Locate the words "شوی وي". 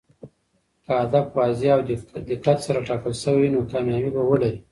3.21-3.49